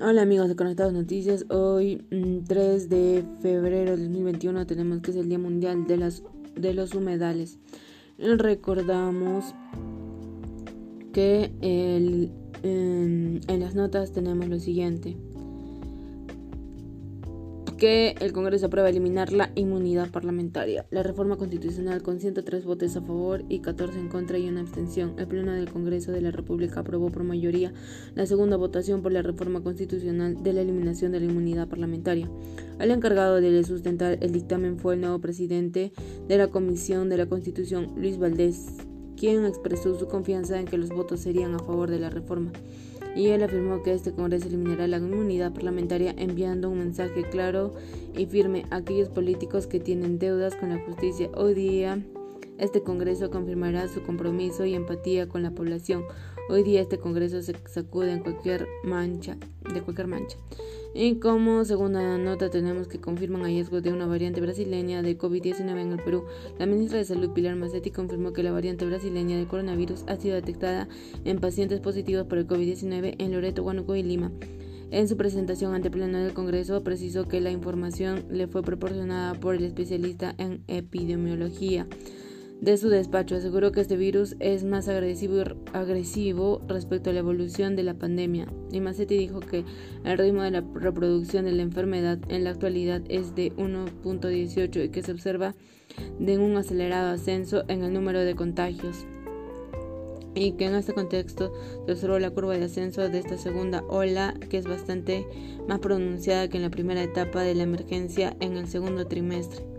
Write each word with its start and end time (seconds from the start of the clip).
Hola 0.00 0.22
amigos 0.22 0.48
de 0.48 0.56
Conectados 0.56 0.92
Noticias, 0.92 1.46
hoy 1.50 2.04
3 2.48 2.86
mm, 2.86 2.88
de 2.88 3.24
febrero 3.40 3.96
de 3.96 4.02
2021 4.02 4.66
tenemos 4.66 5.00
que 5.00 5.12
es 5.12 5.16
el 5.16 5.28
Día 5.28 5.38
Mundial 5.38 5.86
de, 5.86 5.96
las, 5.96 6.24
de 6.56 6.74
los 6.74 6.94
Humedales. 6.94 7.60
Recordamos 8.18 9.54
que 11.12 11.52
el, 11.60 12.32
en 12.64 13.60
las 13.60 13.76
notas 13.76 14.10
tenemos 14.10 14.48
lo 14.48 14.58
siguiente 14.58 15.16
que 17.78 18.14
el 18.20 18.32
Congreso 18.32 18.66
aprueba 18.66 18.88
eliminar 18.88 19.32
la 19.32 19.50
inmunidad 19.54 20.10
parlamentaria. 20.10 20.86
La 20.90 21.02
reforma 21.02 21.36
constitucional 21.36 22.02
con 22.02 22.20
103 22.20 22.64
votos 22.64 22.96
a 22.96 23.00
favor 23.00 23.44
y 23.48 23.60
14 23.60 23.98
en 23.98 24.08
contra 24.08 24.38
y 24.38 24.48
una 24.48 24.60
abstención. 24.60 25.14
El 25.18 25.26
Pleno 25.26 25.52
del 25.52 25.70
Congreso 25.70 26.12
de 26.12 26.20
la 26.20 26.30
República 26.30 26.80
aprobó 26.80 27.10
por 27.10 27.24
mayoría 27.24 27.72
la 28.14 28.26
segunda 28.26 28.56
votación 28.56 29.02
por 29.02 29.12
la 29.12 29.22
reforma 29.22 29.62
constitucional 29.62 30.42
de 30.42 30.52
la 30.52 30.60
eliminación 30.60 31.12
de 31.12 31.20
la 31.20 31.26
inmunidad 31.26 31.68
parlamentaria. 31.68 32.30
El 32.78 32.90
encargado 32.90 33.40
de 33.40 33.64
sustentar 33.64 34.18
el 34.20 34.32
dictamen 34.32 34.78
fue 34.78 34.94
el 34.94 35.00
nuevo 35.00 35.18
presidente 35.18 35.92
de 36.28 36.38
la 36.38 36.48
Comisión 36.48 37.08
de 37.08 37.16
la 37.16 37.26
Constitución, 37.26 37.92
Luis 37.96 38.18
Valdés, 38.18 38.66
quien 39.16 39.44
expresó 39.44 39.98
su 39.98 40.06
confianza 40.08 40.58
en 40.58 40.66
que 40.66 40.78
los 40.78 40.90
votos 40.90 41.20
serían 41.20 41.54
a 41.54 41.58
favor 41.58 41.90
de 41.90 41.98
la 41.98 42.10
reforma 42.10 42.52
y 43.14 43.28
él 43.28 43.42
afirmó 43.42 43.82
que 43.82 43.94
este 43.94 44.12
Congreso 44.12 44.48
eliminará 44.48 44.86
la 44.88 44.98
inmunidad 44.98 45.52
parlamentaria 45.52 46.14
enviando 46.16 46.68
un 46.68 46.78
mensaje 46.78 47.22
claro 47.28 47.74
y 48.16 48.26
firme 48.26 48.66
a 48.70 48.76
aquellos 48.76 49.08
políticos 49.08 49.66
que 49.66 49.80
tienen 49.80 50.18
deudas 50.18 50.56
con 50.56 50.70
la 50.70 50.80
justicia. 50.80 51.30
Hoy 51.34 51.54
día 51.54 52.02
este 52.58 52.82
Congreso 52.82 53.30
confirmará 53.30 53.88
su 53.88 54.02
compromiso 54.02 54.64
y 54.64 54.74
empatía 54.74 55.28
con 55.28 55.42
la 55.42 55.52
población. 55.52 56.04
Hoy 56.48 56.62
día 56.62 56.80
este 56.80 56.98
Congreso 56.98 57.40
se 57.42 57.54
sacude 57.68 58.12
en 58.12 58.20
cualquier 58.20 58.66
mancha, 58.84 59.36
de 59.72 59.80
cualquier 59.82 60.08
mancha. 60.08 60.36
Y 60.96 61.16
como 61.16 61.64
segunda 61.64 62.16
nota 62.18 62.50
tenemos 62.50 62.86
que 62.86 63.00
confirman 63.00 63.42
hallazgos 63.42 63.82
de 63.82 63.92
una 63.92 64.06
variante 64.06 64.40
brasileña 64.40 65.02
de 65.02 65.18
COVID-19 65.18 65.80
en 65.80 65.92
el 65.92 65.98
Perú. 65.98 66.22
La 66.56 66.66
ministra 66.66 66.98
de 66.98 67.04
Salud 67.04 67.32
Pilar 67.32 67.56
Macetti 67.56 67.90
confirmó 67.90 68.32
que 68.32 68.44
la 68.44 68.52
variante 68.52 68.86
brasileña 68.86 69.36
de 69.36 69.46
coronavirus 69.46 70.04
ha 70.06 70.14
sido 70.14 70.36
detectada 70.36 70.86
en 71.24 71.40
pacientes 71.40 71.80
positivos 71.80 72.28
por 72.28 72.38
el 72.38 72.46
COVID-19 72.46 73.16
en 73.18 73.32
Loreto, 73.32 73.64
Huánuco 73.64 73.96
y 73.96 74.04
Lima. 74.04 74.30
En 74.92 75.08
su 75.08 75.16
presentación 75.16 75.74
ante 75.74 75.88
el 75.88 75.94
Pleno 75.94 76.18
del 76.18 76.32
Congreso 76.32 76.84
precisó 76.84 77.26
que 77.26 77.40
la 77.40 77.50
información 77.50 78.26
le 78.30 78.46
fue 78.46 78.62
proporcionada 78.62 79.34
por 79.34 79.56
el 79.56 79.64
especialista 79.64 80.36
en 80.38 80.62
epidemiología 80.68 81.88
de 82.60 82.76
su 82.76 82.88
despacho 82.88 83.36
aseguró 83.36 83.72
que 83.72 83.80
este 83.80 83.96
virus 83.96 84.36
es 84.40 84.64
más 84.64 84.88
agresivo, 84.88 86.60
respecto 86.66 87.10
a 87.10 87.12
la 87.12 87.18
evolución 87.18 87.76
de 87.76 87.82
la 87.82 87.94
pandemia. 87.94 88.46
Y 88.72 88.80
Massetti 88.80 89.18
dijo 89.18 89.40
que 89.40 89.64
el 90.04 90.18
ritmo 90.18 90.42
de 90.42 90.50
la 90.50 90.64
reproducción 90.74 91.44
de 91.44 91.52
la 91.52 91.62
enfermedad 91.62 92.18
en 92.28 92.44
la 92.44 92.50
actualidad 92.50 93.02
es 93.08 93.34
de 93.34 93.52
1.18 93.56 94.84
y 94.84 94.88
que 94.88 95.02
se 95.02 95.12
observa 95.12 95.54
de 96.18 96.38
un 96.38 96.56
acelerado 96.56 97.12
ascenso 97.12 97.64
en 97.68 97.82
el 97.84 97.92
número 97.92 98.20
de 98.20 98.34
contagios 98.34 99.06
y 100.34 100.52
que 100.52 100.66
en 100.66 100.74
este 100.74 100.92
contexto 100.92 101.52
se 101.86 101.92
observó 101.92 102.18
la 102.18 102.30
curva 102.30 102.56
de 102.56 102.64
ascenso 102.64 103.08
de 103.08 103.18
esta 103.18 103.38
segunda 103.38 103.84
ola 103.88 104.34
que 104.50 104.58
es 104.58 104.66
bastante 104.66 105.26
más 105.68 105.78
pronunciada 105.78 106.48
que 106.48 106.56
en 106.56 106.64
la 106.64 106.70
primera 106.70 107.02
etapa 107.02 107.42
de 107.42 107.54
la 107.54 107.62
emergencia 107.62 108.36
en 108.40 108.56
el 108.56 108.66
segundo 108.66 109.06
trimestre. 109.06 109.73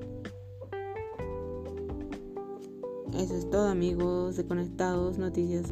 Eso 3.13 3.35
es 3.35 3.49
todo 3.49 3.67
amigos 3.67 4.35
de 4.35 4.45
Conectados 4.45 5.17
Noticias. 5.17 5.71